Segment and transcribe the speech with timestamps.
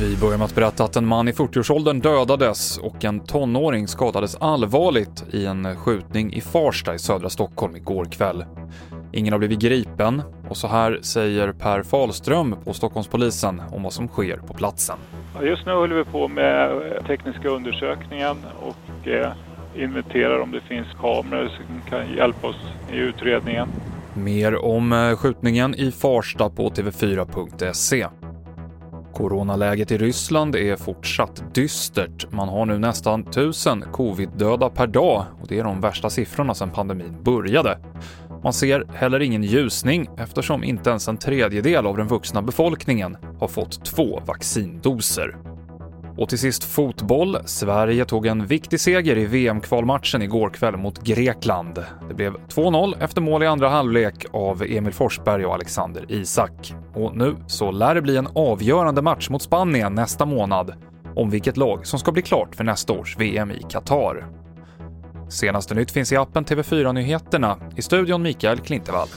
[0.00, 4.36] Vi börjar med att berätta att en man i 40-årsåldern dödades och en tonåring skadades
[4.36, 8.44] allvarligt i en skjutning i Farsta i södra Stockholm igår kväll.
[9.12, 14.08] Ingen har blivit gripen och så här säger Per Falström på Stockholmspolisen om vad som
[14.08, 14.96] sker på platsen.
[15.42, 19.32] Just nu håller vi på med tekniska undersökningen och eh,
[19.76, 22.60] inventerar om det finns kameror som kan hjälpa oss
[22.92, 23.68] i utredningen.
[24.16, 28.06] Mer om eh, skjutningen i Farsta på tv4.se.
[29.14, 32.32] Coronaläget i Ryssland är fortsatt dystert.
[32.32, 36.70] Man har nu nästan 1000 covid-döda per dag och det är de värsta siffrorna sedan
[36.70, 37.78] pandemin började.
[38.42, 43.48] Man ser heller ingen ljusning eftersom inte ens en tredjedel av den vuxna befolkningen har
[43.48, 45.53] fått två vaccindoser.
[46.16, 47.38] Och till sist fotboll.
[47.44, 51.84] Sverige tog en viktig seger i VM-kvalmatchen igår kväll mot Grekland.
[52.08, 56.74] Det blev 2-0 efter mål i andra halvlek av Emil Forsberg och Alexander Isak.
[56.94, 60.74] Och nu så lär det bli en avgörande match mot Spanien nästa månad
[61.16, 64.26] om vilket lag som ska bli klart för nästa års VM i Qatar.
[65.28, 67.56] Senaste nytt finns i appen TV4 Nyheterna.
[67.76, 69.08] I studion Mikael Klintevall.